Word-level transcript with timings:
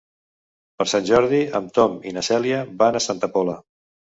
Per 0.81 0.87
Sant 0.93 1.05
Jordi 1.09 1.41
en 1.61 1.67
Tom 1.77 1.99
i 2.13 2.17
na 2.17 2.25
Cèlia 2.31 2.65
van 2.81 2.99
a 2.99 3.03
Santa 3.11 3.31
Pola. 3.37 3.61